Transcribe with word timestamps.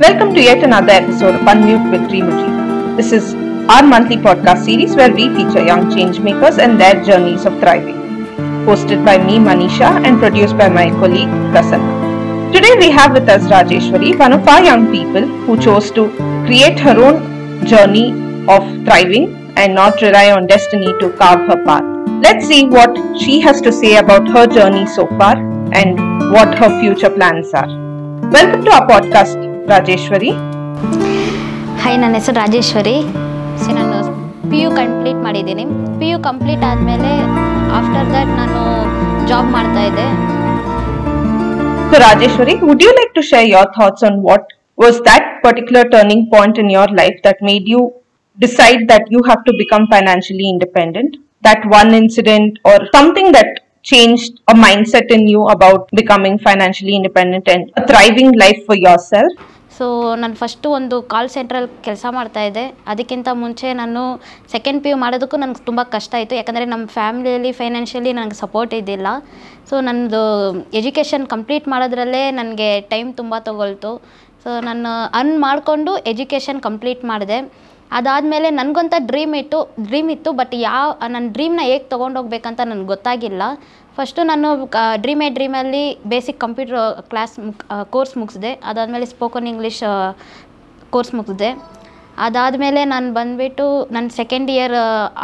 Welcome 0.00 0.34
to 0.34 0.42
yet 0.42 0.62
another 0.62 0.92
episode 0.92 1.36
of 1.36 1.40
Unmute 1.50 1.90
with 1.90 2.02
Dreamery. 2.10 2.96
This 2.98 3.12
is 3.12 3.34
our 3.70 3.82
monthly 3.82 4.18
podcast 4.18 4.64
series 4.66 4.94
where 4.94 5.10
we 5.10 5.28
feature 5.34 5.64
young 5.64 5.90
changemakers 5.90 6.58
and 6.58 6.78
their 6.78 7.02
journeys 7.02 7.46
of 7.46 7.58
thriving. 7.60 7.96
Hosted 8.66 9.06
by 9.06 9.16
me, 9.16 9.38
Manisha, 9.38 9.88
and 10.04 10.18
produced 10.18 10.58
by 10.58 10.68
my 10.68 10.90
colleague, 10.90 11.30
Prasanna. 11.54 12.52
Today 12.52 12.74
we 12.78 12.90
have 12.90 13.12
with 13.14 13.26
us 13.30 13.44
Rajeshwari, 13.44 14.18
one 14.18 14.34
of 14.34 14.46
our 14.46 14.62
young 14.62 14.92
people 14.92 15.26
who 15.46 15.58
chose 15.58 15.90
to 15.92 16.10
create 16.44 16.78
her 16.80 16.98
own 16.98 17.64
journey 17.66 18.10
of 18.48 18.62
thriving 18.84 19.50
and 19.56 19.74
not 19.74 20.02
rely 20.02 20.30
on 20.30 20.46
destiny 20.46 20.92
to 21.00 21.10
carve 21.12 21.48
her 21.48 21.64
path. 21.64 21.84
Let's 22.22 22.46
see 22.46 22.66
what 22.66 22.94
she 23.18 23.40
has 23.40 23.62
to 23.62 23.72
say 23.72 23.96
about 23.96 24.28
her 24.28 24.46
journey 24.46 24.86
so 24.86 25.06
far 25.16 25.36
and 25.72 25.98
what 26.32 26.54
her 26.58 26.80
future 26.80 27.08
plans 27.08 27.54
are. 27.54 27.68
Welcome 28.30 28.64
to 28.64 28.72
our 28.72 28.86
podcast, 28.86 29.45
Rajeshwari. 29.72 30.30
Hi 31.82 31.96
ನನ್ನ 32.02 32.14
ಹೆಸರು 32.18 32.36
Rajeshwari. 32.42 32.96
So 33.62 33.68
ನಾನು 33.78 33.96
P 34.50 34.58
U 34.62 34.68
complete 34.80 35.20
ಮಾಡಿದ್ದೀನಿ. 35.26 35.64
P 36.00 36.08
U 36.10 36.18
complete 36.28 36.62
ಆದಮೇಲೆ 36.70 37.10
after 37.78 38.06
that 38.14 38.32
ನಾನು 38.40 38.60
job 39.30 39.48
ಮಾಡ್ತಾಯಿದ್ದೆ 39.56 40.06
so 41.90 41.98
Rajeshwari 42.06 42.54
would 42.68 42.84
you 42.86 42.92
like 43.00 43.12
to 43.18 43.24
share 43.32 43.48
your 43.56 43.70
thoughts 43.78 44.04
on 44.10 44.18
what 44.28 44.48
was 44.84 44.98
that 45.10 45.28
particular 45.46 45.90
turning 45.96 46.24
point 46.34 46.58
in 46.64 46.70
your 46.78 46.94
life 47.02 47.18
that 47.28 47.42
made 47.50 47.68
you 47.74 47.82
decide 48.38 48.82
that 48.92 49.06
you 49.16 49.20
have 49.28 49.42
to 49.48 49.54
become 49.62 49.86
financially 49.94 50.48
independent 50.54 51.14
that 51.48 51.64
one 51.80 51.92
incident 52.02 52.54
or 52.72 52.84
something 52.96 53.32
that 53.38 53.54
changed 53.92 54.36
a 54.52 54.54
mind 54.64 54.86
set 54.92 55.10
in 55.16 55.26
you 55.34 55.42
about 55.54 55.84
becoming 55.98 56.40
financially 56.46 56.94
independent 57.00 57.48
and 57.54 57.66
thriving 57.92 58.34
life 58.44 58.60
for 58.68 58.80
your 58.86 59.02
self 59.12 59.36
so 59.78 59.86
ನಾನು 60.22 60.34
first 60.40 60.66
ಒಂದು 60.78 60.96
call 61.12 61.28
ಸೆಂಟ್ರಲ್ಲಿ 61.34 61.70
ಕೆಲಸ 61.86 62.06
ಮಾಡ್ತಾಯಿದ್ದೆ 62.18 62.64
ಅದಕ್ಕಿಂತ 62.92 63.28
ಮುಂಚೆ 63.42 63.68
ನಾನು 63.80 64.02
second 64.54 64.80
P 64.84 64.90
U 64.90 64.96
ಮಾಡೋದಕ್ಕೂ 65.04 65.36
ನನಗೆ 65.42 65.62
ತುಂಬ 65.68 65.80
ಕಷ್ಟ 65.94 66.12
ಆಯಿತು. 66.18 66.34
ಯಾಕಂದರೆ 66.40 66.66
ನಮ್ಮ 66.72 66.86
ಫ್ಯಾಮಿಲಿಯಲ್ಲಿ 66.98 67.52
ಫೈನಾನ್ಷಿಯಲಿ 67.60 68.12
ನನಗೆ 68.18 68.38
ಸಪೋರ್ಟ್ 68.44 68.74
ಇದ್ದಿಲ್ಲ. 68.80 69.08
ಸೊ 69.70 69.74
ನನ್ನದು 69.88 70.24
ಎಜುಕೇಷನ್ 70.80 71.26
ಕಂಪ್ಲೀಟ್ 71.34 71.68
ಮಾಡೋದ್ರಲ್ಲೇ 71.74 72.24
ನನಗೆ 72.40 72.70
ಟೈಮ್ 72.92 73.10
ತುಂಬ 73.20 73.34
ತೊಗೊಳ್ತು. 73.48 73.92
ಸೊ 74.44 74.50
ನಾನು 74.68 74.90
ಅರ್ನ್ 75.20 75.38
ಮಾಡಿಕೊಂಡು 75.46 75.92
ಎಜುಕೇಷನ್ 76.12 76.60
ಕಂಪ್ಲೀಟ್ 76.68 77.04
ಮಾಡಿದೆ. 77.12 77.38
ಅದಾದಮೇಲೆ 77.98 78.48
ನನಗೊಂತ 78.60 78.94
ಡ್ರೀಮ್ 79.08 79.34
ಇತ್ತು 79.40 79.58
ಡ್ರೀಮ್ 79.88 80.08
ಇತ್ತು 80.14 80.30
ಬಟ್ 80.38 80.54
ಯಾವ 80.68 80.86
ನನ್ನ 81.14 81.26
ಡ್ರೀಮ್ನ 81.34 81.60
ಹೇಗೆ 81.70 81.84
ತೊಗೊಂಡೋಗ್ಬೇಕಂತ 81.92 82.60
ನನಗೆ 82.70 82.88
ಗೊತ್ತಾಗಿಲ್ಲ. 82.94 83.42
ಫಸ್ಟು 83.96 84.20
ನಾನು 84.30 84.48
ಡ್ರೀಮ್ 85.04 85.22
ಎ 85.26 85.28
ಡ್ರೀಮಲ್ಲಿ 85.36 85.84
ಬೇಸಿಕ್ 86.12 86.38
ಕಂಪ್ಯೂಟರ್ 86.44 86.80
ಕ್ಲಾಸ್ 87.10 87.34
ಮುಕ್ 87.44 87.62
ಕೋರ್ಸ್ 87.94 88.14
ಮುಗಿಸಿದೆ. 88.20 88.50
ಅದಾದಮೇಲೆ 88.70 89.06
ಸ್ಪೋಕನ್ 89.12 89.46
ಇಂಗ್ಲೀಷ್ 89.52 89.80
ಕೋರ್ಸ್ 90.94 91.12
ಮುಗಿಸಿದೆ. 91.18 91.50
ಅದಾದಮೇಲೆ 92.26 92.82
ನಾನು 92.92 93.08
ಬಂದುಬಿಟ್ಟು 93.18 93.64
ನನ್ನ 93.94 94.08
ಸೆಕೆಂಡ್ 94.18 94.50
ಇಯರ್ 94.56 94.76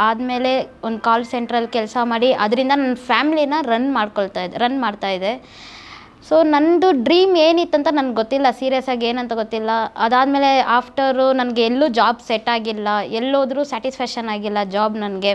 ಆದಮೇಲೆ 0.06 0.52
ಒಂದು 0.86 1.00
ಕಾಲ್ 1.08 1.26
ಸೆಂಟ್ರಲ್ಲಿ 1.32 1.70
ಕೆಲಸ 1.76 1.96
ಮಾಡಿ, 2.12 2.30
ಅದರಿಂದ 2.44 2.72
ನನ್ನ 2.82 2.96
ಫ್ಯಾಮ್ಲಿನ 3.10 3.54
ರನ್ 3.72 3.90
ಮಾಡ್ಕೊಳ್ತಾ 3.98 4.42
ಇದ್ದೆ 4.46 4.58
ರನ್ 4.64 4.78
ಮಾಡ್ತಾ 4.84 4.90
ಮಾಡ್ತಾಯಿದ್ದೆ 5.02 5.32
ಸೊ 6.28 6.34
ನನ್ನದು 6.54 6.88
ಡ್ರೀಮ್ 7.06 7.32
ಏನಿತ್ತಂತ 7.44 7.88
ನನಗೆ 7.98 8.16
ಗೊತ್ತಿಲ್ಲ. 8.20 8.48
ಸೀರಿಯಸ್ 8.58 8.88
ಆಗಿ 8.92 9.06
ಏನಂತ 9.10 9.32
ಗೊತ್ತಿಲ್ಲ. 9.40 9.70
ಅದಾದಮೇಲೆ 10.04 10.50
ಆಫ್ಟರು 10.76 11.26
ನನಗೆ 11.40 11.62
ಎಲ್ಲೂ 11.70 11.86
ಜಾಬ್ 11.98 12.20
ಸೆಟ್ 12.28 12.50
ಆಗಿಲ್ಲ. 12.56 12.88
ಎಲ್ಲೋದ್ರೂ 13.20 13.62
ಸ್ಯಾಟಿಸ್ಫ್ಯಾಕ್ಷನ್ 13.72 14.28
ಆಗಿಲ್ಲ 14.34 14.58
ಜಾಬ್ 14.76 14.96
ನನಗೆ. 15.04 15.32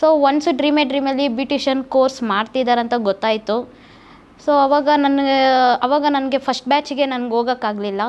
ಸೊ 0.00 0.08
ಒನ್ಸು 0.28 0.50
ಡ್ರೀಮ್ 0.58 0.80
ಡ್ರೀಮಲ್ಲಿ 0.90 1.28
ಬ್ಯೂಟಿಷಿಯನ್ 1.38 1.82
ಕೋರ್ಸ್ 1.94 2.20
ಮಾಡ್ತಿದ್ದಾರಂತ 2.32 2.94
ಗೊತ್ತಾಯಿತು. 3.08 3.56
ಸೊ 4.44 4.52
ಅವಾಗ 4.66 4.88
ನನಗೆ 5.04 5.38
ಅವಾಗ 5.86 6.04
ನನಗೆ 6.16 6.38
ಫಸ್ಟ್ 6.46 6.68
ಬ್ಯಾಚಿಗೆ 6.72 7.04
ನನಗೆ 7.14 7.34
ಹೋಗೋಕ್ಕಾಗಲಿಲ್ಲ. 7.36 8.02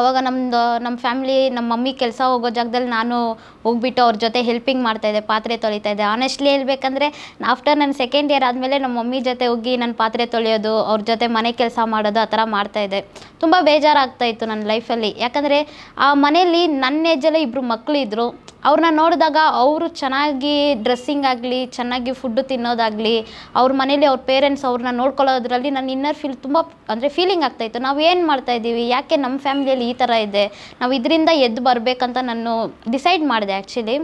ಅವಾಗ 0.00 0.18
ನಮ್ಮದು 0.26 0.58
ನಮ್ಮ 0.84 0.96
ಫ್ಯಾಮ್ಲಿ 1.04 1.36
ನಮ್ಮ 1.54 1.66
ಮಮ್ಮಿ 1.72 1.92
ಕೆಲಸ 2.02 2.20
ಹೋಗೋ 2.32 2.48
ಜಾಗದಲ್ಲಿ 2.58 2.90
ನಾನು 2.98 3.16
ಹೋಗ್ಬಿಟ್ಟು 3.64 4.00
ಅವ್ರ 4.04 4.16
ಜೊತೆ 4.24 4.40
ಹೆಲ್ಪಿಂಗ್ 4.48 4.82
ಮಾಡ್ತಾಯಿದ್ದೆ 4.88 5.22
ಪಾತ್ರೆ 5.30 5.54
ತೊಳಿತಾ 5.64 5.90
ಇದ್ದೆ. 5.94 6.04
ಆನೆಸ್ಟ್ಲಿ 6.12 6.50
ಹೇಳ್ಬೇಕಂದ್ರೆ 6.54 7.06
ಆಫ್ಟರ್ 7.52 7.78
ನನ್ನ 7.82 7.94
ಸೆಕೆಂಡ್ 8.02 8.32
ಇಯರ್ 8.32 8.46
ಆದಮೇಲೆ 8.48 8.76
ನಮ್ಮ 8.84 8.94
ಮಮ್ಮಿ 9.00 9.20
ಜೊತೆ 9.28 9.46
ಹೋಗಿ 9.52 9.72
ನನ್ನ 9.82 9.94
ಪಾತ್ರೆ 10.02 10.26
ತೊಳೆಯೋದು, 10.34 10.74
ಅವ್ರ 10.90 11.00
ಜೊತೆ 11.10 11.28
ಮನೆ 11.38 11.52
ಕೆಲಸ 11.62 11.78
ಮಾಡೋದು 11.94 12.20
ಆ 12.24 12.28
ಥರ 12.34 12.44
ಮಾಡ್ತಾಯಿದ್ದೆ 12.56 13.00
ತುಂಬ 13.42 13.56
ಬೇಜಾರಾಗ್ತಾಯಿತ್ತು 13.70 14.46
ನನ್ನ 14.52 14.64
ಲೈಫಲ್ಲಿ 14.72 15.10
ಯಾಕಂದರೆ, 15.24 15.60
ಆ 15.98 16.08
ಮನೆಯಲ್ಲಿ 16.24 16.62
ನನ್ನ 16.84 17.12
ಏಜಲ್ಲೇ 17.14 17.42
ಇಬ್ಬರು 17.46 17.64
ಮಕ್ಕಳಿದ್ರು 17.74 18.28
ಅವ್ರನ್ನ 18.68 18.90
ನೋಡಿದಾಗ 19.02 19.38
ಅವರು 19.62 19.86
ಚೆನ್ನಾಗಿ 20.00 20.54
ಡ್ರೆಸ್ಸಿಂಗ್ 20.86 21.26
ಆಗಲಿ, 21.32 21.60
ಚೆನ್ನಾಗಿ 21.76 22.12
ಫುಡ್ಡು 22.20 22.42
ತಿನ್ನೋದಾಗಲಿ, 22.50 23.16
ಅವ್ರ 23.60 23.70
ಮನೇಲಿ 23.80 24.06
ಅವ್ರ 24.10 24.20
ಪೇರೆಂಟ್ಸ್ 24.30 24.64
ಅವ್ರನ್ನ 24.70 24.92
ನೋಡ್ಕೊಳ್ಳೋದ್ರಲ್ಲಿ 25.02 25.70
ನನ್ನ 25.76 25.94
ಇನ್ನರ್ 25.96 26.18
ಫೀಲ್ 26.22 26.38
ತುಂಬ 26.46 26.58
ಅಂದರೆ 26.94 27.10
ಫೀಲಿಂಗ್ 27.18 27.46
ಆಗ್ತಾಯಿತ್ತು. 27.48 27.82
ನಾವು 27.88 28.00
ಏನು 28.10 28.24
ಮಾಡ್ತಾ 28.32 28.54
ಇದ್ದೀವಿ? 28.58 28.84
ಯಾಕೆ 28.96 29.18
ನಮ್ಮ 29.24 29.38
ಫ್ಯಾಮಿಲಿಯಲ್ಲಿ 29.46 29.88
ಈ 29.92 29.96
ಥರ 30.02 30.10
ಇದೆ? 30.28 30.44
ನಾವು 30.82 30.94
ಇದರಿಂದ 30.98 31.30
ಎದ್ದು 31.48 31.62
ಬರಬೇಕಂತ 31.70 32.18
ನಾನು 32.32 32.52
ಡಿಸೈಡ್ 32.96 33.24
ಮಾಡಿದೆ 33.32 33.56
ಆ್ಯಕ್ಚುಲಿ 33.58 33.96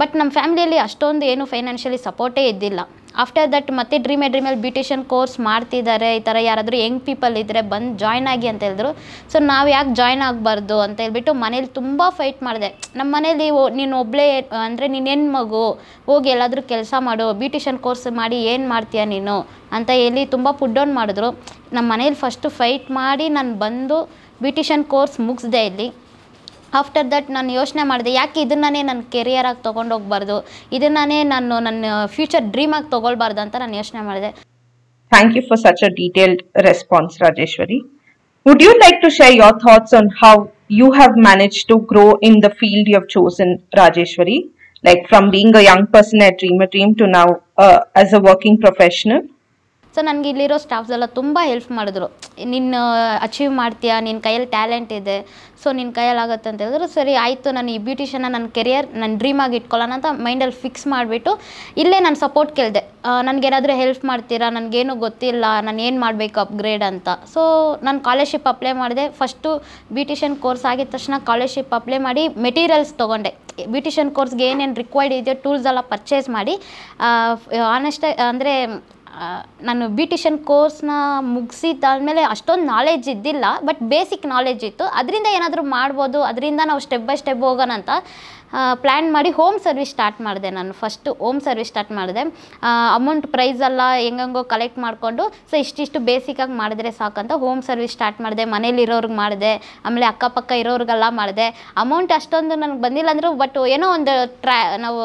ಬಟ್ 0.00 0.12
ನಮ್ಮ 0.18 0.30
ಫ್ಯಾಮಿಲಿಯಲ್ಲಿ 0.38 0.78
ಅಷ್ಟೊಂದು 0.86 1.24
ಏನು 1.32 1.44
ಫೈನಾನ್ಷಿಯಲಿ 1.52 2.00
ಸಪೋರ್ಟೇ 2.08 2.42
ಇದ್ದಿಲ್ಲ. 2.50 2.80
ಆಫ್ಟರ್ 3.22 3.48
ದಟ್ 3.54 3.70
ಮತ್ತೆ 3.78 3.96
ಡ್ರೀಮ್ 4.04 4.22
ಎ 4.26 4.28
ಡ್ರೀಮಲ್ಲಿ 4.34 4.60
ಬ್ಯೂಟಿಷನ್ 4.64 5.02
ಕೋರ್ಸ್ 5.10 5.34
ಮಾಡ್ತಿದ್ದಾರೆ, 5.46 6.08
ಈ 6.18 6.20
ಥರ 6.28 6.36
ಯಾರಾದರೂ 6.46 6.76
ಯಂಗ್ 6.82 7.02
ಪೀಪಲ್ 7.08 7.34
ಇದ್ದರೆ 7.40 7.60
ಬಂದು 7.72 7.90
ಜಾಯ್ನ್ 8.02 8.28
ಆಗಿ 8.32 8.46
ಅಂತ 8.52 8.62
ಹೇಳಿದ್ರು. 8.66 8.90
ಸೊ 9.32 9.38
ನಾವು 9.50 9.68
ಯಾಕೆ 9.74 9.92
ಜಾಯ್ನ್ 9.98 10.22
ಆಗಬಾರ್ದು 10.28 10.76
ಅಂತ 10.84 10.96
ಹೇಳ್ಬಿಟ್ಟು 11.04 11.32
ಮನೇಲಿ 11.42 11.68
ತುಂಬ 11.80 12.02
ಫೈಟ್ 12.18 12.40
ಮಾಡಿದೆ. 12.46 12.70
ನಮ್ಮ 12.98 13.08
ಮನೇಲಿ 13.16 13.48
ಓ, 13.58 13.62
ನೀನು 13.80 13.96
ಒಬ್ಬಳೇ 14.04 14.26
ಅಂದರೆ 14.66 14.88
ನೀನು 14.94 15.10
ಹೆಣ್ಣು 15.12 15.28
ಮಗು, 15.38 15.64
ಹೋಗಿ 16.08 16.30
ಎಲ್ಲಾದರೂ 16.36 16.62
ಕೆಲಸ 16.72 16.94
ಮಾಡು 17.08 17.26
ಬ್ಯೂಟಿಷನ್ 17.42 17.80
ಕೋರ್ಸ್ 17.86 18.06
ಮಾಡಿ 18.20 18.38
ಏನು 18.52 18.66
ಮಾಡ್ತೀಯ 18.74 19.04
ನೀನು 19.14 19.36
ಅಂತ 19.78 19.90
ಹೇಳಿ 20.02 20.24
ತುಂಬ 20.36 20.48
ಪುಡ್ 20.60 20.76
ಡೌನ್ 20.78 20.94
ಮಾಡಿದ್ರು. 21.00 21.30
ನಮ್ಮ 21.76 21.86
ಮನೇಲಿ 21.94 22.18
ಫಸ್ಟು 22.24 22.50
ಫೈಟ್ 22.60 22.88
ಮಾಡಿ 23.00 23.28
ನಾನು 23.38 23.52
ಬಂದು 23.64 23.98
ಬ್ಯೂಟಿಷನ್ 24.44 24.86
ಕೋರ್ಸ್ 24.94 25.18
ಮುಗಿಸ್ದೆ 25.28 25.62
ಇಲ್ಲಿ. 25.70 25.88
ಆಫ್ಟರ್ 26.80 27.06
ದಟ್ 27.12 27.28
ನಾನು 27.36 27.52
ಯೋಚನೆ 27.52 27.82
ಮಾಡಿದೆ 27.82 28.12
ಯಾಕೆ 28.12 28.40
ಇದನ್ನೇ 28.46 28.82
ನನ್ನ 28.82 29.02
ಕೆರಿಯರಾಗಿ 29.14 29.62
ತೊಗೊಂಡೋಗ್ಬಾರ್ದು 29.68 30.36
ಇದನ್ನೇ 30.78 31.18
ನಾನು 31.34 31.60
ನನ್ನ 31.60 31.84
ಫ್ಯೂಚರ್ 32.16 32.46
ಡ್ರೀಮಾಗಿ 32.54 32.90
ತೊಗೊಳ್ಬಾರ್ದು 32.90 33.40
ಅಂತ 33.44 33.56
ನಾನು 33.56 33.76
ಯೋಚನೆ 33.80 34.02
ಮಾಡಿದೆ. 34.08 34.30
Thank 35.12 35.36
you 35.36 35.42
for 35.48 35.60
such 35.66 35.84
a 35.88 35.90
detailed 36.00 36.42
response 36.68 37.18
Rajeshwari 37.24 37.78
would 38.46 38.62
you 38.66 38.72
like 38.84 38.98
to 39.02 39.10
share 39.18 39.34
your 39.42 39.58
thoughts 39.66 39.94
on 40.00 40.10
how 40.22 40.34
you 40.80 40.88
have 40.90 41.16
manage 41.28 41.58
to 41.66 41.76
grow 41.92 42.06
in 42.28 42.38
the 42.44 42.50
field 42.60 42.90
you 42.92 42.98
have 43.00 43.08
chosen 43.08 43.54
Rajeshwari 43.74 44.38
like 44.84 45.02
from 45.10 45.24
being 45.34 45.50
a 45.56 45.62
young 45.70 45.88
person 45.96 46.22
at 46.28 46.36
Dream 46.38 46.62
a 46.62 46.68
to 47.00 47.06
now 47.18 47.28
uh, 47.64 47.78
as 47.94 48.12
a 48.12 48.20
working 48.20 48.56
professional? 48.58 49.20
So 49.94 50.00
ನನಗೆ 50.08 50.28
ಇಲ್ಲಿರೋ 50.32 50.56
staffs 50.64 50.92
ಎಲ್ಲ 50.96 51.06
ತುಂಬ 51.20 51.38
help 51.50 51.70
ಮಾಡಿದ್ರು. 51.78 52.06
ನಿನ್ನ 52.52 52.74
achieve 53.26 53.52
ಮಾಡ್ತೀಯಾ? 53.62 53.96
ನಿನ್ನ 54.06 54.20
ಕೈಯಲ್ಲಿ 54.26 54.48
talent 54.54 54.92
ಇದೆ. 55.00 55.16
ಸೊ 55.62 55.70
ನಿನ್ನ 55.78 55.90
ಕೈಯಲ್ಲಿ 55.96 56.20
ಆಗುತ್ತೆ 56.22 56.48
ಅಂತ 56.50 56.60
ಹೇಳಿದ್ರು. 56.64 56.86
ಸರಿ, 56.94 57.12
ಆಯಿತು. 57.24 57.48
ನಾನು 57.56 57.70
ಈ 57.74 57.78
ಬ್ಯೂಟಿಷನ್ನ 57.88 58.28
ನನ್ನ 58.34 58.46
ಕೆರಿಯರ್ 58.56 58.86
ನನ್ನ 59.00 59.10
ಡ್ರೀಮಾಗಿ 59.22 59.56
ಇಟ್ಕೊಳ್ಳೋಣ 59.60 59.92
ಅಂತ 59.98 60.08
ಮೈಂಡಲ್ಲಿ 60.26 60.56
ಫಿಕ್ಸ್ 60.62 60.86
ಮಾಡಿಬಿಟ್ಟು 60.92 61.32
ಇಲ್ಲೇ 61.82 61.98
ನಾನು 62.06 62.18
ಸಪೋರ್ಟ್ 62.24 62.52
ಕೇಳಿದೆ. 62.58 62.82
ನನಗೇನಾದರೂ 63.28 63.74
ಹೆಲ್ಪ್ 63.82 64.04
ಮಾಡ್ತೀರಾ? 64.10 64.48
ನನಗೇನು 64.56 64.94
ಗೊತ್ತಿಲ್ಲ. 65.04 65.44
ನಾನು 65.66 65.82
ಏನು 65.88 66.00
ಮಾಡಬೇಕು 66.04 66.40
ಅಪ್ಗ್ರೇಡ್ 66.44 66.84
ಅಂತ. 66.90 67.08
ಸೊ 67.34 67.42
ನಾನು 67.88 68.00
ಕಾಲರ್ಶಿಪ್ 68.08 68.48
ಅಪ್ಲೈ 68.52 68.72
ಮಾಡಿದೆ. 68.82 69.04
ಫಸ್ಟು 69.20 69.50
ಬ್ಯೂಟಿಷಿಯನ್ 69.98 70.36
ಕೋರ್ಸ್ 70.46 70.64
ಆಗಿದ 70.72 70.90
ತಕ್ಷಣ 70.96 71.18
ಕಾಲರ್ಶಿಪ್ 71.30 71.74
ಅಪ್ಲೈ 71.80 72.00
ಮಾಡಿ 72.08 72.24
ಮೆಟೀರಿಯಲ್ಸ್ 72.48 72.92
ತೊಗೊಂಡೆ. 73.02 73.32
ಬ್ಯೂಟಿಷಿಯನ್ 73.74 74.10
ಕೋರ್ಸ್ಗೆ 74.16 74.44
ಏನೇನು 74.50 74.76
ರಿಕ್ವೈರ್ಡ್ 74.82 75.14
ಇದೆಯೋ 75.20 75.36
ಟೂಲ್ಸ್ 75.44 75.68
ಎಲ್ಲ 75.72 75.80
ಪರ್ಚೇಸ್ 75.94 76.28
ಮಾಡಿ 76.38 76.54
ಆನೆಸ್ಟ್ 77.76 78.06
ಅಂದರೆ 78.30 78.54
ನಾನು 79.68 79.84
ಬ್ಯೂಟಿಷನ್ 79.98 80.38
ಕೋರ್ಸ್ನ 80.50 80.92
ಮುಗಿಸಿದ್ದಾದ್ಮೇಲೆ 81.34 82.22
ಅಷ್ಟೊಂದು 82.34 82.66
ನಾಲೆಜ್ 82.74 83.08
ಇದ್ದಿಲ್ಲ 83.14 83.44
ಬಟ್ 83.68 83.82
ಬೇಸಿಕ್ 83.94 84.26
ನಾಲೆಜ್ 84.34 84.62
ಇತ್ತು. 84.70 84.84
ಅದರಿಂದ 85.00 85.28
ಏನಾದರೂ 85.38 85.64
ಮಾಡ್ಬೋದು, 85.78 86.20
ಅದರಿಂದ 86.30 86.60
ನಾವು 86.70 86.82
ಸ್ಟೆಪ್ 86.86 87.08
ಬೈ 87.10 87.16
ಸ್ಟೆಪ್ 87.22 87.44
ಹೋಗೋಣ 87.48 87.72
ಅಂತ 87.80 87.90
ಪ್ಲ್ಯಾನ್ 88.82 89.06
ಮಾಡಿ 89.14 89.30
ಹೋಮ್ 89.36 89.58
ಸರ್ವಿಸ್ 89.66 89.92
ಸ್ಟಾರ್ಟ್ 89.94 90.18
ಮಾಡಿದೆ 90.24 90.48
ನಾನು. 90.56 90.72
ಫಸ್ಟು 90.80 91.10
ಹೋಮ್ 91.20 91.38
ಸರ್ವಿಸ್ 91.46 91.70
ಸ್ಟಾರ್ಟ್ 91.72 91.92
ಮಾಡಿದೆ. 91.98 92.22
ಅಮೌಂಟ್ 92.96 93.26
ಪ್ರೈಸ್ 93.34 93.60
ಎಲ್ಲ 93.68 93.82
ಹೆಂಗಂಗೋ 94.06 94.42
ಕಲೆಕ್ಟ್ 94.50 94.80
ಮಾಡಿಕೊಂಡು 94.84 95.24
ಸೊ 95.50 95.54
ಇಷ್ಟಿಷ್ಟು 95.64 96.00
ಬೇಸಿಕಾಗಿ 96.08 96.54
ಮಾಡಿದ್ರೆ 96.62 96.90
ಸಾಕಂತ 96.98 97.32
ಹೋಮ್ 97.44 97.62
ಸರ್ವಿಸ್ 97.68 97.94
ಸ್ಟಾರ್ಟ್ 97.96 98.18
ಮಾಡಿದೆ. 98.24 98.44
ಮನೇಲಿರೋರ್ಗೆ 98.54 99.16
ಮಾಡಿದೆ, 99.22 99.52
ಆಮೇಲೆ 99.86 100.08
ಅಕ್ಕಪಕ್ಕ 100.12 100.52
ಇರೋರಿಗೆಲ್ಲ 100.62 101.08
ಮಾಡಿದೆ. 101.20 101.46
ಅಮೌಂಟ್ 101.84 102.12
ಅಷ್ಟೊಂದು 102.18 102.56
ನನಗೆ 102.64 102.82
ಬಂದಿಲ್ಲ 102.86 103.14
ಅಂದರೂ 103.16 103.30
ಬಟ್ 103.44 103.58
ಏನೋ 103.76 103.88
ಒಂದು 103.98 104.16
ಟ್ರ್ಯಾ 104.44 104.60
ನಾವು 104.84 105.00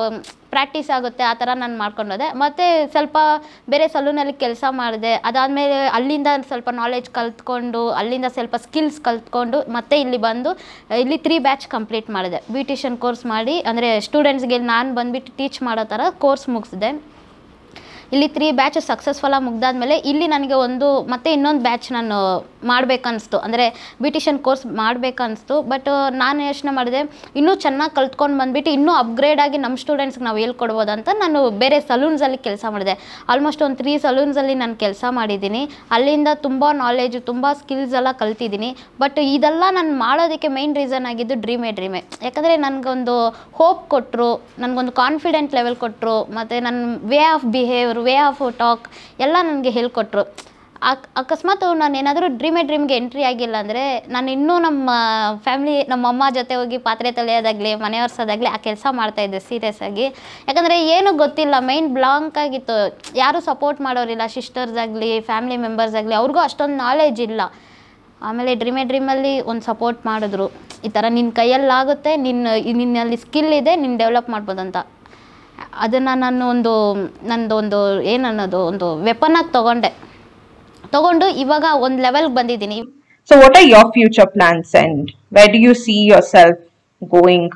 ಪ್ರಾಕ್ಟೀಸ್ 0.54 0.90
ಆಗುತ್ತೆ, 0.98 1.24
ಆ 1.32 1.34
ಥರ 1.42 1.50
ನಾನು 1.64 1.76
ಮಾಡ್ಕೊಂಡೋದೆ 1.82 2.28
ಮತ್ತು 2.44 2.66
ಸ್ವಲ್ಪ 2.94 3.18
ಬೇರೆ 3.74 3.88
ಸಲೂನಲ್ಲಿ 3.96 4.36
ಕೆಲಸ 4.44 4.64
ಮಾಡಿದೆ. 4.82 5.14
ಅದಾದಮೇಲೆ 5.30 5.80
ಅಲ್ಲಿಂದ 5.98 6.30
ಸ್ವಲ್ಪ 6.50 6.70
ನಾಲೆಜ್ 6.82 7.10
ಕಲ್ತ್ಕೊಂಡು, 7.18 7.84
ಅಲ್ಲಿಂದ 8.02 8.30
ಸ್ವಲ್ಪ 8.38 8.56
ಸ್ಕಿಲ್ಸ್ 8.68 9.00
ಕಲ್ತ್ಕೊಂಡು 9.10 9.60
ಮತ್ತೆ 9.78 9.98
ಇಲ್ಲಿ 10.06 10.22
ಬಂದು, 10.30 10.54
ಇಲ್ಲಿ 11.04 11.20
ತ್ರೀ 11.28 11.38
ಬ್ಯಾಚ್ 11.48 11.68
ಕಂಪ್ಲೀಟ್ 11.76 12.10
ಮಾಡಿದೆ. 12.18 12.42
ಬ್ಯೂಟಿಷನ್ 12.56 12.98
ಕೋರ್ಸ್ 13.06 13.26
ಮಾಡಿ, 13.34 13.58
ಅಂದರೆ 13.72 13.92
ಸ್ಟೂಡೆಂಟ್ಸ್ಗೆ 14.08 14.60
ನಾನು 14.74 14.90
ಬಂದುಬಿಟ್ಟು 15.00 15.34
ಟೀಚ್ 15.42 15.62
ಮಾಡೋ 15.70 15.86
ಥರ 15.94 16.02
ಕೋರ್ಸ್ 16.26 16.48
ಮುಗಿಸಿದೆ. 16.56 16.92
ಇಲ್ಲಿ 18.14 18.28
ತ್ರೀ 18.36 18.48
ಬ್ಯಾಚ್ 18.60 18.78
ಸಕ್ಸಸ್ಫುಲ್ಲಾಗಿ 18.90 19.46
ಮುಗ್ದಾದ್ಮೇಲೆ 19.48 19.96
ಇಲ್ಲಿ 20.10 20.28
ನನಗೆ 20.34 20.56
ಒಂದು, 20.66 20.88
ಮತ್ತೆ 21.14 21.30
ಇನ್ನೊಂದು 21.38 21.62
ಬ್ಯಾಚ್ 21.68 21.88
ನಾನು 21.96 22.18
ಮಾಡಬೇಕನ್ನಿಸ್ತು 22.70 23.38
ಅಂದರೆ 23.46 23.66
ಬ್ಯೂಟಿಷಿಯನ್ 24.04 24.40
ಕೋರ್ಸ್ 24.46 24.64
ಮಾಡಬೇಕನ್ನಿಸ್ತು 24.82 25.56
ಬಟ್ 25.72 25.90
ನಾನು 26.22 26.40
ಯೋಚನೆ 26.50 26.72
ಮಾಡಿದೆ, 26.78 27.02
ಇನ್ನೂ 27.40 27.54
ಚೆನ್ನಾಗಿ 27.66 27.94
ಕಲ್ತ್ಕೊಂಡು 27.98 28.38
ಬಂದುಬಿಟ್ಟು 28.42 28.72
ಇನ್ನೂ 28.78 28.94
ಅಪ್ಗ್ರೇಡ್ 29.02 29.42
ಆಗಿ 29.46 29.58
ನಮ್ಮ 29.66 29.78
ಸ್ಟೂಡೆಂಟ್ಸ್ಗೆ 29.84 30.26
ನಾವು 30.28 30.40
ಹೇಳ್ಕೊಡ್ಬೋದು 30.44 30.92
ಅಂತ 30.96 31.10
ನಾನು 31.24 31.42
ಬೇರೆ 31.64 31.80
ಸಲೂನ್ಸಲ್ಲಿ 31.90 32.40
ಕೆಲಸ 32.48 32.64
ಮಾಡಿದೆ. 32.76 32.96
ಆಲ್ಮೋಸ್ಟ್ 33.34 33.64
ಒಂದು 33.68 33.80
ತ್ರೀ 33.82 33.94
ಸಲೂನ್ಸಲ್ಲಿ 34.06 34.56
ನಾನು 34.64 34.76
ಕೆಲಸ 34.86 35.04
ಮಾಡಿದ್ದೀನಿ. 35.20 35.62
ಅಲ್ಲಿಂದ 35.98 36.30
ತುಂಬ 36.48 36.64
ನಾಲೆಜು 36.84 37.22
ತುಂಬ 37.32 37.46
ಸ್ಕಿಲ್ಸ್ 37.62 37.96
ಎಲ್ಲ 38.02 38.14
ಕಲ್ತಿದ್ದೀನಿ. 38.24 38.72
ಬಟ್ 39.04 39.20
ಇದೆಲ್ಲ 39.36 39.64
ನಾನು 39.80 39.94
ಮಾಡೋದಕ್ಕೆ 40.06 40.52
ಮೈನ್ 40.58 40.76
ರೀಸನ್ 40.82 41.08
ಆಗಿದ್ದು 41.12 41.38
ಡ್ರೀಮೇ 41.46 41.72
ಡ್ರೀಮೇ 41.80 42.02
ಯಾಕಂದರೆ 42.28 42.56
ನನಗೊಂದು 42.66 43.18
ಹೋಪ್ 43.60 43.84
ಕೊಟ್ಟರು 43.96 44.32
ನನಗೊಂದು 44.66 44.96
ಕಾನ್ಫಿಡೆಂಟ್ 45.04 45.56
ಲೆವೆಲ್ 45.60 45.78
ಕೊಟ್ಟರು 45.86 46.18
ಮತ್ತು 46.40 46.58
ನನ್ನ 46.68 46.82
way 47.14 47.22
of 47.36 47.48
behaviour 47.98 48.04
way 48.08 48.16
of 48.30 48.44
talk 48.62 48.86
ಎಲ್ಲ 49.26 49.36
ನನಗೆ 49.48 49.72
ಹೇಳ್ಕೊಟ್ರು. 49.78 50.24
ಅಕ್, 50.90 51.06
ಅಕಸ್ಮಾತ್ 51.20 51.64
ನಾನು 51.82 51.96
ಏನಾದರೂ 52.00 52.28
ಡ್ರೀಮೇ 52.40 52.62
ಡ್ರೀಮ್ಗೆ 52.70 52.96
ಎಂಟ್ರಿ 53.02 53.24
ಆಗಿಲ್ಲ 53.30 53.56
ಅಂದರೆ 53.64 53.84
ನಾನು 54.16 54.28
ಇನ್ನೂ 54.36 54.56
ನಮ್ಮ 54.66 54.90
ಫ್ಯಾಮ್ಲಿ, 55.46 55.76
ನಮ್ಮ 55.92 56.04
ಅಮ್ಮ 56.14 56.24
ಜೊತೆ 56.36 56.54
ಹೋಗಿ 56.60 56.78
ಪಾತ್ರೆ 56.88 57.12
ತೊಳೆಯೋದಾಗಲಿ 57.20 57.72
ಮನೆಯವರ್ಸೋದಾಗಲಿ 57.86 58.50
ಆ 58.56 58.58
ಕೆಲಸ 58.68 58.86
ಮಾಡ್ತಾಯಿದ್ದೆ 59.00 59.40
ಸೀರಿಯಸ್ 59.48 59.82
ಆಗಿ. 59.88 60.06
ಯಾಕಂದರೆ 60.48 60.76
ಏನೂ 60.96 61.12
ಗೊತ್ತಿಲ್ಲ 61.24 61.56
ಮೈಂಡ್ 61.70 61.92
ಬ್ಲಾಂಕ್ 61.98 62.38
ಆಗಿತ್ತು. 62.44 62.76
ಯಾರೂ 63.22 63.40
ಸಪೋರ್ಟ್ 63.50 63.82
ಮಾಡೋರಿಲ್ಲ 63.88 64.28
ಸಿಸ್ಟರ್ಸ್ 64.36 64.78
ಆಗಲಿ 64.84 65.12
ಫ್ಯಾಮಿಲಿ 65.30 65.58
ಮೆಂಬರ್ಸ್ 65.66 65.98
ಆಗಲಿ, 66.02 66.16
ಅವ್ರಿಗೂ 66.22 66.42
ಅಷ್ಟೊಂದು 66.48 66.78
ನಾಲೆಜ್ 66.86 67.22
ಇಲ್ಲ. 67.28 67.42
ಆಮೇಲೆ 68.28 68.54
ಡ್ರೀಮೇ 68.62 68.84
ಡ್ರೀಮಲ್ಲಿ 68.92 69.34
ಒಂದು 69.52 69.64
ಸಪೋರ್ಟ್ 69.72 70.00
ಮಾಡಿದ್ರು. 70.12 70.48
ಈ 70.88 70.92
ಥರ 70.96 71.06
ನಿನ್ನ 71.18 71.32
ಕೈಯಲ್ಲಾಗುತ್ತೆ 71.40 72.12
ನಿನ್ನ 72.28 72.48
ನಿನ್ನಲ್ಲಿ 72.82 73.18
ಸ್ಕಿಲ್ 73.26 73.54
ಇದೆ, 73.62 73.74
ನೀನು 73.82 73.98
ಡೆವಲಪ್ 74.04 74.30
ಮಾಡ್ಬೋದು 74.36 74.62
ಅಂತ 74.66 74.78
ಅದನ್ನು 75.74 76.20
ನಾನು 76.20 76.50
ಒಂದು 76.50 76.74
ನಂದು 77.24 77.56
ಒಂದು 77.56 78.04
ಏನನ್ನೋದು, 78.04 78.60
ಒಂದು 78.66 78.96
ವೆಪನ 79.04 79.38
ತಗೊಂಡೆ 79.52 79.90
ತಗೊಂಡು 80.90 81.28
ಇವಾಗ 81.36 81.66
ಒಂದು 81.80 82.02
ಲೆವೆಲ್ಗೆ 82.02 82.36
ಬಂದಿದ್ದೀನಿ 82.36 82.80
so 83.30 83.36
what 83.42 83.58
are 83.58 83.70
your 83.70 83.92
future 83.92 84.28
plans 84.28 84.76
and 84.76 85.08
where 85.32 85.56
you 85.66 85.74
see 85.86 85.96
your 86.06 86.28
self 86.36 86.62
going 87.02 87.56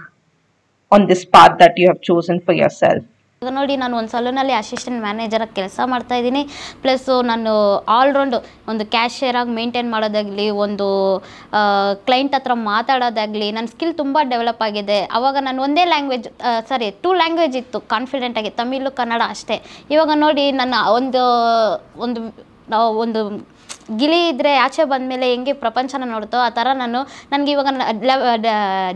on 0.91 1.09
this 1.09 1.25
path 1.27 1.55
that 1.59 1.79
you 1.79 1.87
have 1.87 2.01
chosen 2.09 2.39
for 2.45 2.57
yourself? 2.57 3.01
ಇವಾಗ 3.01 3.20
ನೋಡಿ 3.49 3.75
ನಾನು 3.81 3.93
ಒಂದು 3.99 4.11
ಸಲೂನಲ್ಲಿ 4.13 4.53
ಅಸಿಸ್ಟೆಂಟ್ 4.53 4.99
ಮ್ಯಾನೇಜರಾಗಿ 5.05 5.53
ಕೆಲಸ 5.59 5.79
ಮಾಡ್ತಾ 5.91 6.15
ಇದ್ದೀನಿ. 6.19 6.41
ಪ್ಲಸ್ಸು 6.81 7.13
ನಾನು 7.29 7.51
ಆಲ್ರೌಂಡ್ 7.95 8.35
ಒಂದು 8.71 8.83
ಕ್ಯಾಶಿಯರಾಗಿ 8.95 9.51
ಮೇಂಟೈನ್ 9.59 9.89
ಮಾಡೋದಾಗಲಿ, 9.93 10.45
ಒಂದು 10.65 10.87
ಕ್ಲೈಂಟ್ 12.07 12.35
ಹತ್ರ 12.37 12.55
ಮಾತಾಡೋದಾಗಲಿ 12.67 13.47
ನನ್ನ 13.57 13.71
ಸ್ಕಿಲ್ 13.73 13.95
ತುಂಬ 14.01 14.17
ಡೆವಲಪ್ 14.33 14.61
ಆಗಿದೆ. 14.67 14.99
ಆವಾಗ 15.19 15.37
ನಾನು 15.47 15.63
ಒಂದೇ 15.67 15.85
ಲ್ಯಾಂಗ್ವೇಜ್ 15.93 16.27
ಸಾರಿ 16.69 16.89
ಟೂ 17.05 17.13
ಲ್ಯಾಂಗ್ವೇಜ್ 17.21 17.57
ಇತ್ತು 17.61 17.79
ಕಾನ್ಫಿಡೆಂಟ್ 17.95 18.37
ಆಗಿ, 18.41 18.51
ತಮಿಳು, 18.61 18.91
ಕನ್ನಡ 19.01 19.21
ಅಷ್ಟೇ. 19.35 19.57
ಇವಾಗ 19.95 20.11
ನೋಡಿ 20.25 20.45
ನನ್ನ 20.61 20.75
ಒಂದು 20.99 21.23
ಒಂದು 22.07 22.21
ಒಂದು 23.05 23.23
ಗಿಳಿ 23.99 24.19
ಇದ್ದರೆ 24.31 24.51
ಆಚೆ 24.63 24.83
ಬಂದಮೇಲೆ 24.91 25.27
ಹೆಂಗೆ 25.33 25.53
ಪ್ರಪಂಚನ 25.63 26.07
ನೋಡುತ್ತೋ 26.13 26.39
ಆ 26.47 26.49
ಥರ 26.57 26.67
ನಾನು 26.81 26.99
ನನಗೆ 27.31 27.51
ಇವಾಗ 27.55 27.67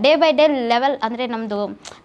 ಡೇ 0.06 0.12
ಬೈ 0.21 0.30
ಡೇ 0.39 0.45
ಲೆವೆಲ್ 0.71 0.95
ಅಂದರೆ 1.07 1.24
ನಮ್ಮದು 1.33 1.59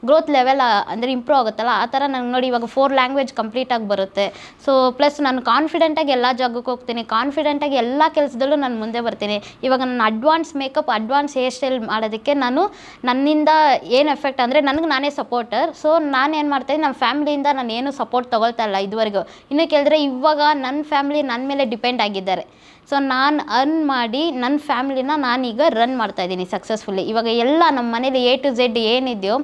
ಗ್ರೋತ್ 0.09 0.31
ಲೆವೆಲ್ 0.37 0.63
ಅಂದರೆ 0.93 1.11
ಇಂಪ್ರೂವ್ 1.17 1.39
ಆಗುತ್ತಲ್ಲ, 1.43 1.73
ಆ 1.83 1.87
ಥರ 1.95 2.03
ನಂಗೆ 2.15 2.33
ನೋಡಿ 2.35 2.47
ಇವಾಗ 2.53 2.69
ಫೋರ್ 2.77 2.95
ಲ್ಯಾಂಗ್ವೇಜ್ 2.99 3.33
ಕಂಪ್ಲೀಟಾಗಿ 3.41 3.87
ಬರುತ್ತೆ. 3.93 4.27
ಸೊ 4.67 4.73
ಪ್ಲಸ್ 4.99 5.19
ನಾನು 5.29 5.43
ಕಾನ್ಫಿಡೆಂಟಾಗಿ 5.53 6.13
ಎಲ್ಲ 6.19 6.27
ಜಾಗಕ್ಕೆ 6.41 6.71
ಹೋಗ್ತೀನಿ 6.73 7.05
ಕಾನ್ಫಿಡೆಂಟಾಗಿ 7.17 7.79
ಎಲ್ಲ 7.85 8.03
ಕೆಲಸದಲ್ಲೂ 8.19 8.59
ನಾನು 8.65 8.79
ಮುಂದೆ 8.85 9.03
ಬರ್ತೀನಿ. 9.09 9.39
ಇವಾಗ 9.69 9.81
ನಾನು 9.91 10.05
advance 10.11 10.53
makeup 10.63 10.91
advance 10.99 11.35
hair 11.41 11.55
style 11.59 11.79
ಮಾಡೋದಕ್ಕೆ 11.91 12.35
ನಾನು 12.45 12.63
ನನ್ನಿಂದ 13.11 13.51
ಏನು 13.99 14.11
ಎಫೆಕ್ಟ್ 14.17 14.43
ಅಂದರೆ 14.47 14.63
ನನಗೆ 14.71 14.89
ನಾನೇ 14.95 15.13
ಸಪೋರ್ಟರ್ 15.21 15.69
ಸೊ 15.83 15.91
ನಾನು 16.17 16.33
ಏನು 16.41 16.51
ಮಾಡ್ತೀನಿ 16.55 16.81
ನಮ್ಮ 16.87 16.99
ಫ್ಯಾಮಿಲಿಯಿಂದ 17.05 17.49
ನಾನು 17.59 17.73
ಏನು 17.79 17.91
ಸಪೋರ್ಟ್ 18.01 18.29
ತೊಗೊಳ್ತಾ 18.35 18.65
ಇಲ್ಲ 18.69 18.79
ಇದುವರೆಗೂ. 18.87 19.23
ಇನ್ನು 19.53 19.67
ಕೇಳಿದ್ರೆ 19.75 19.99
ಇವಾಗ 20.09 20.41
ನನ್ನ 20.65 20.81
ಫ್ಯಾಮಿಲಿ 20.93 21.23
ನನ್ನ 21.33 21.45
ಮೇಲೆ 21.53 21.65
ಡಿಪೆಂಡ್ 21.75 22.03
ಆಗಿದ್ದಾರೆ. 22.07 22.45
ಸೊ 22.89 22.99
ನಾನು 23.15 23.41
ಅರ್ನ್ 23.59 23.83
ಮಾಡಿ 23.91 24.23
ನನ್ನ 24.43 24.57
ಫ್ಯಾಮ್ಲಿನ 24.69 25.17
ನಾನೀಗ 25.25 25.61
ರನ್ 25.79 25.97
ಮಾಡ್ತಾ 26.01 26.23
ಇದ್ದೀನಿ 26.27 26.45
ಸಕ್ಸಸ್ಫುಲ್ಲಿ 26.55 27.03
ಇವಾಗ 27.11 27.29
ಎಲ್ಲ 27.45 27.63
ನಮ್ಮ 27.77 27.89
ಮನೇಲಿ 27.97 28.21
ಎ 28.31 28.33
ಟು 28.45 28.51
ಝೆಡ್ 28.59 28.79
ಏನಿದೆಯೋ 28.93 29.37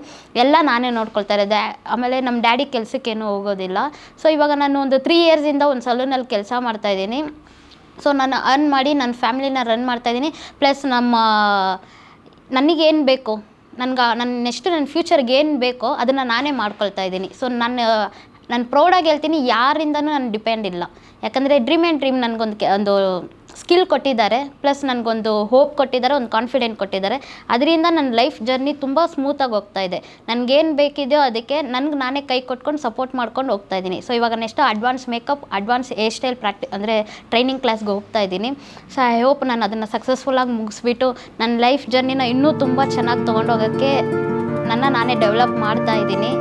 ಎಲ್ಲ 0.43 0.57
ನಾನೇ 0.71 0.91
ನೋಡ್ಕೊಳ್ತಾ 0.99 1.35
ಇರೋದೆ. 1.39 1.63
ಆಮೇಲೆ 1.95 2.17
ನಮ್ಮ 2.27 2.39
ಡ್ಯಾಡಿ 2.47 2.65
ಕೆಲಸಕ್ಕೇನು 2.77 3.27
ಹೋಗೋದಿಲ್ಲ. 3.33 3.79
ಸೊ 4.23 4.29
ಇವಾಗ 4.37 4.53
ನಾನು 4.63 4.81
ಒಂದು 4.85 4.99
ತ್ರೀ 5.07 5.19
ಇಯರ್ಸಿಂದ 5.27 5.65
ಒಂದು 5.73 5.85
ಸಲೂನಲ್ಲಿ 5.89 6.29
ಕೆಲಸ 6.35 6.53
ಮಾಡ್ತಾ 6.69 6.93
ಇದ್ದೀನಿ. 6.95 7.21
ಸೊ 8.05 8.09
ನಾನು 8.21 8.37
ಅರ್ನ್ 8.53 8.69
ಮಾಡಿ 8.77 8.91
ನನ್ನ 9.03 9.15
ಫ್ಯಾಮ್ಲಿನ 9.25 9.59
ರನ್ 9.73 9.85
ಮಾಡ್ತಾ 9.91 10.11
ಇದ್ದೀನಿ. 10.13 10.31
ಪ್ಲಸ್ 10.63 10.83
ನಮ್ಮ, 10.95 11.17
ನನಗೇನು 12.59 13.05
ಬೇಕು? 13.13 13.35
ನನ್ಗೆ 13.83 14.05
ನನ್ನ 14.19 14.33
ನೆಕ್ಸ್ಟ್ 14.49 14.67
ನನ್ನ 14.75 14.87
ಫ್ಯೂಚರ್ಗೆ 14.93 15.35
ಏನು 15.39 15.55
ಬೇಕೋ 15.65 15.89
ಅದನ್ನು 16.03 16.25
ನಾನೇ 16.35 16.53
ಮಾಡ್ಕೊಳ್ತಾ 16.63 17.03
ಇದ್ದೀನಿ. 17.09 17.29
ಸೊ 17.41 17.49
ನಾನು 17.63 17.87
ನಾನು 18.51 18.65
ಪ್ರೌಡಾಗಿ 18.75 19.09
ಹೇಳ್ತೀನಿ, 19.13 19.39
ಯಾರಿಂದನೂ 19.55 20.11
ನಾನು 20.17 20.29
ಡಿಪೆಂಡ್ 20.37 20.67
ಇಲ್ಲ. 20.73 20.85
ಯಾಕಂದರೆ 21.25 21.55
ಡ್ರೀಮ್ 21.67 21.85
ಆ್ಯಂಡ್ 21.87 22.01
ಡ್ರೀಮ್ 22.03 22.21
ನನಗೊಂದು 22.27 22.57
ಒಂದು 22.77 22.95
ಸ್ಕಿಲ್ 23.61 23.85
ಕೊಟ್ಟಿದ್ದಾರೆ 23.93 24.39
ಪ್ಲಸ್ 24.63 24.81
ನನಗೊಂದು 24.89 25.31
ಹೋಪ್ 25.53 25.71
ಕೊಟ್ಟಿದ್ದಾರೆ, 25.79 26.15
ಒಂದು 26.19 26.31
ಕಾನ್ಫಿಡೆಂಟ್ 26.35 26.77
ಕೊಟ್ಟಿದ್ದಾರೆ. 26.81 27.17
ಅದರಿಂದ 27.55 27.87
ನನ್ನ 27.97 28.11
ಲೈಫ್ 28.19 28.37
ಜರ್ನಿ 28.49 28.73
ತುಂಬ 28.83 28.99
ಸ್ಮೂತಾಗಿ 29.13 29.55
ಹೋಗ್ತಾ 29.57 29.83
ಇದೆ. 29.89 29.99
ನನಗೇನು 30.31 30.73
ಬೇಕಿದೆಯೋ 30.81 31.21
ಅದಕ್ಕೆ 31.29 31.57
ನನಗೆ 31.75 31.97
ನಾನೇ 32.03 32.23
ಕೈ 32.31 32.39
ಕೊಟ್ಕೊಂಡು 32.51 32.81
ಸಪೋರ್ಟ್ 32.87 33.15
ಮಾಡ್ಕೊಂಡು 33.21 33.53
ಹೋಗ್ತಾ 33.55 33.77
ಇದ್ದೀನಿ. 33.81 33.99
ಸೊ 34.07 34.13
ಇವಾಗ 34.19 34.37
next 34.43 34.61
advance 34.73 35.07
makeup 35.15 35.45
advance 35.59 35.91
hair 36.01 36.15
style 36.19 36.39
ಪ್ರಾಕ್ಟಿ 36.45 36.69
ಅಂದರೆ 36.79 36.97
ಟ್ರೈನಿಂಗ್ 37.33 37.63
ಕ್ಲಾಸ್ಗೆ 37.65 37.91
ಹೋಗ್ತಾ 37.97 38.23
ಇದ್ದೀನಿ. 38.27 38.51
ಸೊ 38.95 39.01
ಐ 39.15 39.19
ಹೋಪ್ 39.27 39.45
ನಾನು 39.53 39.65
ಅದನ್ನು 39.69 39.89
ಸಕ್ಸಸ್ಫುಲ್ಲಾಗಿ 39.95 40.55
ಮುಗಿಸ್ಬಿಟ್ಟು 40.61 41.09
ನನ್ನ 41.43 41.53
ಲೈಫ್ 41.67 41.87
ಜರ್ನಿನ 41.95 42.27
ಇನ್ನೂ 42.35 42.53
ತುಂಬ 42.65 42.81
ಚೆನ್ನಾಗಿ 42.97 43.25
ತೊಗೊಂಡೋಗೋಕ್ಕೆ 43.31 43.93
ನನ್ನ 44.73 44.85
ನಾನೇ 44.99 45.17
ಡೆವಲಪ್ 45.25 45.57
ಮಾಡ್ತಾ 45.67 45.97
ಇದ್ದೀನಿ. 46.05 46.33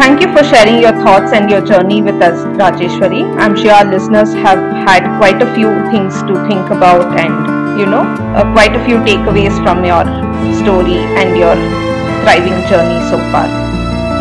Thank 0.00 0.20
you 0.20 0.28
for 0.32 0.44
sharing 0.44 0.80
your 0.80 0.92
thoughts 1.04 1.32
and 1.32 1.50
your 1.50 1.60
journey 1.64 2.00
with 2.02 2.20
us, 2.22 2.38
Rajeshwari. 2.60 3.22
I'm 3.38 3.56
sure 3.56 3.72
our 3.72 3.84
listeners 3.84 4.32
have 4.34 4.58
had 4.86 5.02
quite 5.18 5.42
a 5.42 5.52
few 5.54 5.70
things 5.90 6.22
to 6.28 6.34
think 6.48 6.70
about 6.70 7.18
and, 7.18 7.78
you 7.80 7.86
know, 7.86 8.02
uh, 8.36 8.44
quite 8.52 8.76
a 8.76 8.84
few 8.84 8.98
takeaways 9.08 9.56
from 9.64 9.84
your 9.84 10.04
story 10.62 10.98
and 11.20 11.36
your 11.36 11.56
thriving 12.22 12.58
journey 12.68 13.00
so 13.10 13.18
far. 13.32 13.48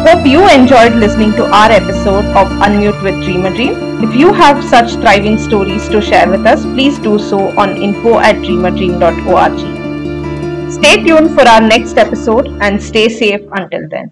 Hope 0.07 0.25
you 0.25 0.47
enjoyed 0.49 0.93
listening 0.93 1.31
to 1.33 1.45
our 1.45 1.71
episode 1.71 2.25
of 2.41 2.47
Unmute 2.67 3.01
with 3.03 3.23
Dream 3.23 3.45
a 3.45 3.49
Dream. 3.53 3.73
If 4.03 4.15
you 4.15 4.33
have 4.33 4.63
such 4.63 4.93
thriving 4.93 5.37
stories 5.37 5.87
to 5.89 6.01
share 6.01 6.29
with 6.29 6.45
us, 6.45 6.63
please 6.63 6.99
do 6.99 7.17
so 7.19 7.57
on 7.59 7.77
info 7.77 8.19
at 8.19 8.35
dreamadream.org. 8.37 9.59
Stay 10.71 11.03
tuned 11.03 11.31
for 11.33 11.47
our 11.47 11.61
next 11.61 11.97
episode 11.97 12.47
and 12.61 12.81
stay 12.81 13.09
safe 13.09 13.41
until 13.53 13.87
then. 13.89 14.11